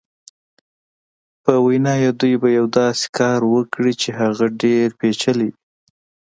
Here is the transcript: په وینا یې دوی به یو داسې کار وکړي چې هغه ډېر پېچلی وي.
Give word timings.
په 1.43 1.53
وینا 1.65 1.93
یې 2.03 2.11
دوی 2.19 2.33
به 2.41 2.49
یو 2.57 2.65
داسې 2.79 3.05
کار 3.17 3.39
وکړي 3.53 3.93
چې 4.01 4.09
هغه 4.21 4.45
ډېر 4.61 4.87
پېچلی 4.99 5.49
وي. 5.51 5.53